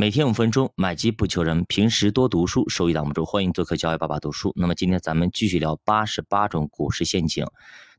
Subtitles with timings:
[0.00, 1.62] 每天五分钟，买基不求人。
[1.66, 3.26] 平时多读书，收益挡不住。
[3.26, 4.50] 欢迎做客教育爸爸读书。
[4.56, 7.44] 那么今天咱们继续聊八十八种股市陷阱。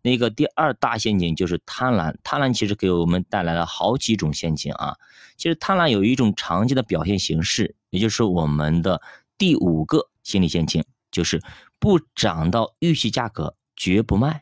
[0.02, 2.16] 那个第二大陷阱就是贪婪。
[2.24, 4.96] 贪婪其实给我们带来了好几种陷阱啊。
[5.38, 8.99] 其实贪婪有一种常见的表现形式，也就是我们的
[9.38, 11.40] 第五个心理陷阱，就是
[11.78, 14.42] 不涨到预期价格绝不卖。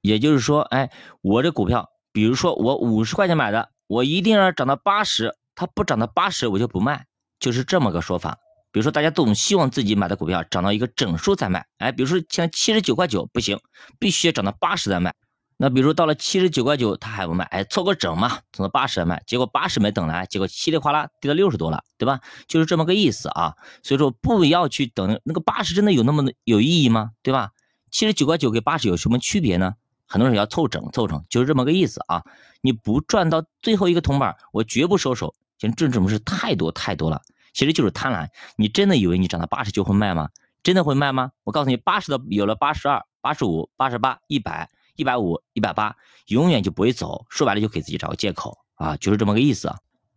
[0.00, 0.90] 也就是说，哎，
[1.20, 5.36] 我这股票，比如说我五十块钱买的，我一定要涨到八十。
[5.58, 7.04] 它不涨到八十，我就不卖，
[7.40, 8.38] 就是这么个说法。
[8.70, 13.58] 比如说，大家总希望自己买的股票涨到一个整数再卖，哎，比如说现在七十九块九不行，
[13.98, 15.12] 必须要涨到八十再卖。
[15.56, 19.20] 那比如说到了七十九块九，他还不卖，哎，凑个整嘛，等到八十再卖。
[19.26, 22.20] 结果八十没等来，结果稀里哗啦跌到六十多了，对吧？
[22.46, 23.54] 就是这么个意思啊。
[23.82, 27.10] 所以说不要去等那个八十，真的有那么有意义吗？
[27.24, 27.50] 对吧？
[27.90, 29.74] 七十九块九跟八十有什么区别呢？
[30.06, 32.22] 很多人要凑整凑成，就是这么个意思啊。
[32.60, 35.34] 你不赚到最后一个铜板，我绝不收手。
[35.58, 37.20] 其实这种事太多太多了，
[37.52, 38.28] 其实就是贪婪。
[38.56, 40.28] 你真的以为你涨到八十就会卖吗？
[40.62, 41.32] 真的会卖吗？
[41.44, 45.96] 我告诉你，八十的有了八十二、八十五、八十八、一百、一百五、一百八，
[46.26, 47.26] 永远就不会走。
[47.28, 49.74] 说白了就给自己找个借口啊，就是这么个意思。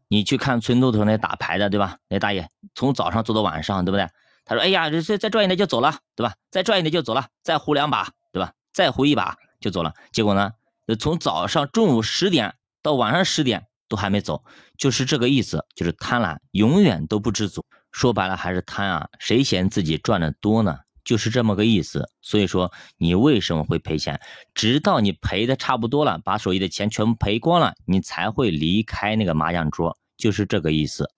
[0.07, 1.97] 你去看村头头那打牌的，对吧？
[2.09, 4.09] 那大爷从早上做到晚上，对不对？
[4.43, 6.35] 他说：“哎呀，这再赚一点就走了，对吧？
[6.49, 8.51] 再赚一点就走了，再胡两把，对吧？
[8.73, 9.93] 再胡一把就走了。
[10.11, 10.51] 结果呢，
[10.99, 14.41] 从早上中午十点到晚上十点。”都还没走，
[14.77, 17.65] 就是这个意思，就是贪婪，永远都不知足。
[17.91, 20.77] 说白了还是贪啊，谁嫌自己赚的多呢？
[21.03, 22.07] 就是这么个意思。
[22.21, 24.17] 所以说，你为什么会赔钱？
[24.53, 31.11] 直到你赔的差不多了，把手里的钱全部赔光了，你才会离开那个麻将桌，就是这个意思。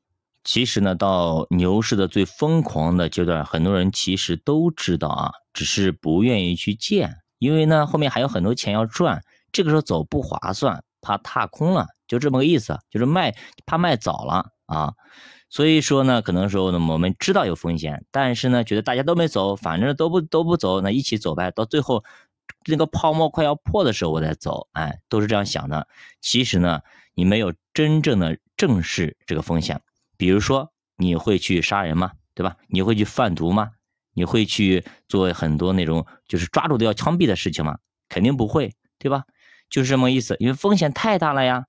[0.43, 11.87] 其实呢，到牛市的最疯狂的阶段，很多人其实都知道啊，只是不愿意去见，因为呢后面还有很多钱要赚，这个时候走不划算，怕踏空了。
[12.07, 14.93] 就这么个意思，就是卖怕卖早了啊，
[15.49, 21.51] 所以说呢，可能说呢，我们知道有风险，但是呢，觉得大家都没走，反正都不都不走，那一起走呗。
[21.51, 22.03] 到最后
[22.65, 25.87] 那个泡沫快要破的时候，我再走，哎，都是这样想的。
[26.21, 26.81] 其实呢，
[27.13, 29.81] 你没有真正的正视这个风险。
[30.17, 32.11] 比如说，你会去杀人吗？
[32.35, 32.57] 对吧？
[32.67, 33.71] 你会去贩毒吗？
[34.13, 37.77] 你会去做很多那种就是抓住都要枪毙的事情吗？
[38.09, 39.23] 肯定不会，对吧？
[39.73, 41.65] 就是这么意思，因为风险太大了呀。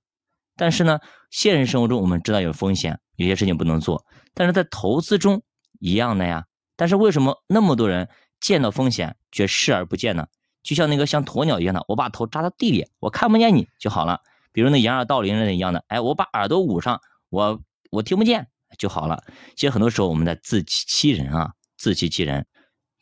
[0.55, 0.99] 但是呢，
[1.31, 4.05] 现实生活中我们知道有风险，有些事情不能做。
[4.35, 5.41] 但是在投资中
[5.79, 6.45] 一样的呀。
[6.75, 8.07] 但是为什么那么多人
[8.39, 10.27] 见到风险却视而不见呢？
[10.61, 14.19] 就像那个像鸵鸟一样的，我把头扎到地里，我看不见你就好了。
[14.51, 19.23] 比如那掩耳盗铃人一样的，哎，我把耳朵捂上，我我听不见就好了。
[19.55, 22.45] 其实很多时候我们在自欺欺人啊，自欺欺人。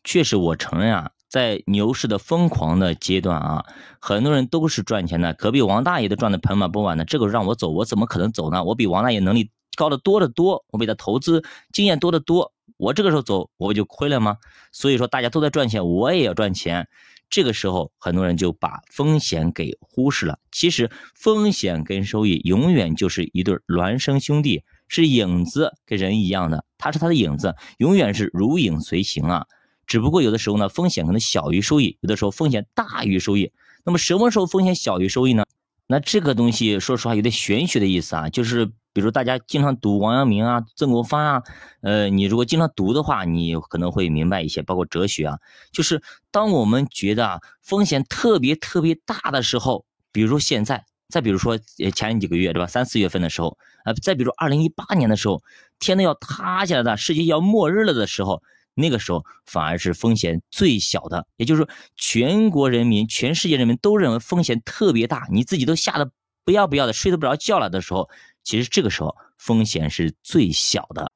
[0.05, 1.11] 确实，我承认啊。
[1.33, 3.65] 在牛市的疯狂的阶段啊，
[3.97, 7.05] 很多人都是赚钱的，隔壁王大爷都赚的盆满钵满的。
[7.05, 8.63] 这个让我走，我怎么可能走呢？
[8.63, 12.53] 我比王大爷能力高的多得多，我比他投资经验多得多。
[12.77, 14.37] 我这个时候走，我不就亏了吗？
[14.71, 16.87] 所以说大家都在赚钱，我也要赚钱。
[17.31, 20.37] 这个时候，很多人就把风险给忽视了。
[20.51, 29.47] 其实风险跟收益永远就是一对孪生兄弟，是影子跟人一样的，他是他的影子，永远是如影随形啊。
[29.85, 33.51] 只不过有的时候呢，风险可能小于收益；有的时候风险大于收益。
[33.83, 35.43] 那么什么时候风险小于收益呢？
[35.87, 41.43] 那这个东西说实话有点玄学的意思啊，就是比如大家经常读王阳明啊、曾国藩啊，
[41.81, 45.37] 呃，你如果经常读的话，你可能会明白一些，包括哲学啊。
[45.73, 46.01] 就是
[46.31, 51.59] 当我们觉得啊风险特别特别大的时候，比如说现在，再比如说
[51.93, 52.65] 前几个月对吧？
[52.65, 55.43] 三四月份的时候，呃，再比如二零一八年的时候，
[55.79, 58.41] 天都要塌下来的，世界要末日了的时候。
[58.75, 66.11] 那个时候反而是风险最小的，也就是说，全国人民、全世界人民都认为风险特别大，你自己都吓得
[66.43, 68.09] 不要不要的，睡得不着觉了的时候，
[68.43, 71.11] 其实这个时候风险是最小的，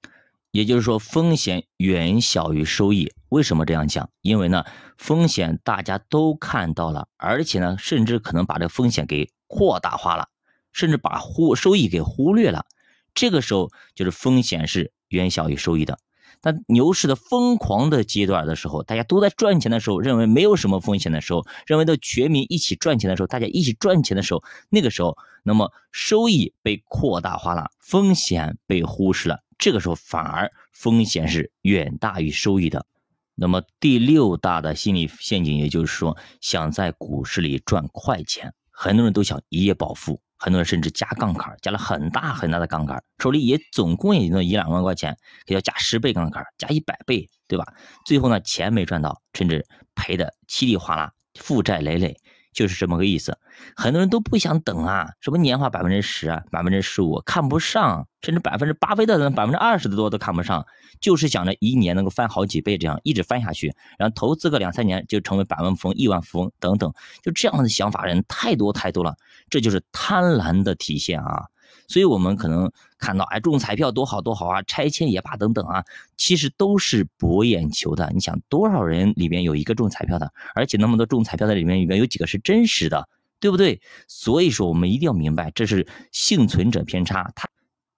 [0.51, 3.11] 也就是说，风险远小于收益。
[3.29, 4.09] 为什么这样讲？
[4.21, 4.63] 因为呢，
[4.97, 10.29] 风险大家都看到了，而且呢，甚至可能把这个风险给扩大化了，
[10.71, 12.65] 甚至把忽收益给忽略了。
[13.13, 15.97] 这个时候就是风险是远小于收益的。
[16.41, 32.85] 那牛市的疯狂的阶段的时候，大家都在赚钱的时候，认为没有什么风险的时候，认为都全民一起赚钱的时候，大家一起赚钱的时候，那个时候，那么收益被扩大化了，风险被忽视了，这个时候反而风险是远大于收益的。
[33.35, 40.19] 那么第六大的心理陷阱，也就是说，想在股市里赚快钱，很多人都想一夜暴富。
[40.37, 47.65] 很多人甚至加杠杆，加了很大很大的杠杆，手里也总共也就那一两万块钱，给要加十倍杠杆，加一百倍，对吧？
[48.05, 52.15] 最后呢，钱没赚到，甚至赔的稀里哗啦，负债累累。
[52.57, 53.37] 就是这么个意思。
[53.75, 60.65] 很多人都不想等啊，什么年化百分之十啊、百分之十五看不上，甚至百分之巴菲特的百分之二十的多都看不上，
[60.99, 69.15] 就是想着一年能够翻好几倍，这样一直翻下去，然后投资个两三年就成为百万富翁、亿万富翁等等，就这样的想法人太多太多了，
[69.51, 71.45] 这就是贪婪的体现啊。
[71.87, 75.83] 所以，我们可能看到，哎，中彩票多好多好啊，拆迁也罢，等等啊，
[76.17, 78.11] 其实都是博眼球的。
[78.13, 83.07] 你想，多少人里面有一个中彩票的，而且那么多中彩票的里面，里面有几个是真实的，
[83.39, 83.79] 对不对？
[84.07, 87.31] 所以说，我们一定要明白，这是幸存者偏差。
[87.35, 87.47] 它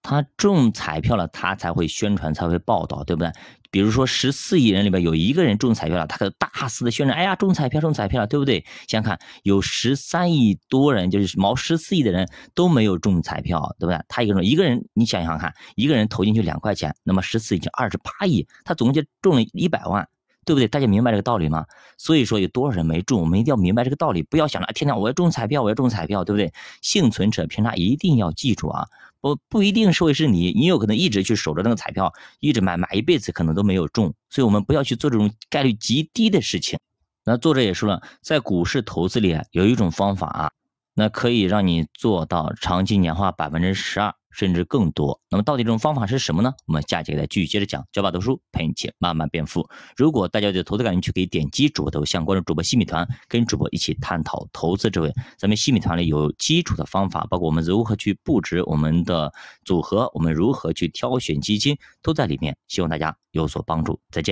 [0.01, 3.31] 他中彩票了，他才会宣传，才会报道，对不对？
[3.71, 8.65] 比如说十四亿人里边有一个人中彩票了，他可大肆的宣传，哎呀中彩票中彩票了，对不对？
[8.87, 14.01] 想想看，有十三亿多人，就是毛十四亿的人都没有中彩票，对不对？
[14.07, 20.07] 他一个人一个人，你想想看，一个人投进去两块钱，那么十四亿就二十八亿，他总共就中了一百万，
[20.45, 20.67] 对不对？
[20.67, 21.65] 大家明白这个道理吗？
[21.99, 26.51] 所以说有多少人没中，我们一定要明白这个道理，不要想着天天我要中彩票，我要中彩票，对不对？
[26.81, 28.87] 幸存者偏差一定要记住啊。
[29.21, 34.13] 不不一定是会是你，你有可能一直去守着那个彩票，一直买买一辈子，可能都没有中。
[34.29, 36.79] 所以，我们不要去做这种概率极低的事情。
[37.25, 40.51] 那作者也说了，在股市投资里有一种方法啊，
[40.93, 44.15] 那可以让你做到长期年化百分之十二。
[44.31, 45.19] 甚至更多。
[45.29, 46.53] 那么到底这种方法是什么呢？
[46.65, 47.85] 我们下节再继续接着讲。
[47.91, 49.67] 教爸读书陪你一起慢慢变富。
[49.95, 55.13] 如果大家对投资感兴趣，可以点击主播头像关注主播西米团，跟主播一起探讨投资智慧。
[55.37, 59.31] 咱们西米团里有基础的方法，包括我们如何去布置我们的
[59.65, 62.57] 组合，我们如何去挑选基金，都在里面。
[62.67, 63.99] 希望大家有所帮助。
[64.11, 64.27] 再见。